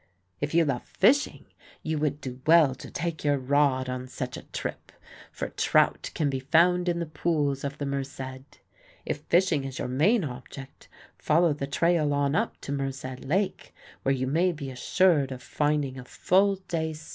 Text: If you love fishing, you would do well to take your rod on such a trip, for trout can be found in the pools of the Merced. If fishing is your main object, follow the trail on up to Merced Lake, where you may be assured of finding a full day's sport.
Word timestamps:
If 0.39 0.55
you 0.55 0.65
love 0.65 0.81
fishing, 0.83 1.45
you 1.83 1.99
would 1.99 2.21
do 2.21 2.41
well 2.47 2.73
to 2.73 2.89
take 2.89 3.23
your 3.23 3.37
rod 3.37 3.87
on 3.87 4.07
such 4.07 4.35
a 4.35 4.41
trip, 4.49 4.91
for 5.31 5.49
trout 5.49 6.09
can 6.15 6.27
be 6.27 6.39
found 6.39 6.89
in 6.89 6.97
the 6.97 7.05
pools 7.05 7.63
of 7.63 7.77
the 7.77 7.85
Merced. 7.85 8.61
If 9.05 9.19
fishing 9.29 9.63
is 9.63 9.77
your 9.77 9.87
main 9.87 10.23
object, 10.23 10.89
follow 11.19 11.53
the 11.53 11.67
trail 11.67 12.15
on 12.15 12.33
up 12.35 12.59
to 12.61 12.71
Merced 12.71 13.19
Lake, 13.25 13.75
where 14.01 14.15
you 14.15 14.25
may 14.25 14.51
be 14.51 14.71
assured 14.71 15.31
of 15.31 15.43
finding 15.43 15.99
a 15.99 16.03
full 16.03 16.55
day's 16.55 16.99
sport. 16.99 17.09